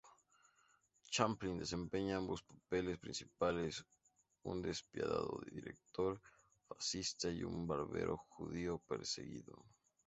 [1.13, 3.85] Chaplin desempeña ambos papeles principales:
[4.41, 6.19] un despiadado dictador
[6.67, 9.53] fascista, y un barbero judío perseguido.